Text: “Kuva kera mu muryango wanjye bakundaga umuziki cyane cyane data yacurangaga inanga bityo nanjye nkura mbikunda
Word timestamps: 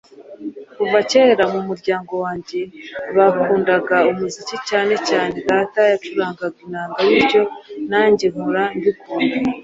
“Kuva 0.75 0.99
kera 1.11 1.43
mu 1.53 1.59
muryango 1.67 2.13
wanjye 2.23 2.59
bakundaga 3.15 3.97
umuziki 4.11 4.55
cyane 4.69 4.93
cyane 5.07 5.33
data 5.49 5.79
yacurangaga 5.91 6.57
inanga 6.65 6.95
bityo 7.07 7.41
nanjye 7.91 8.25
nkura 8.33 8.63
mbikunda 8.77 9.37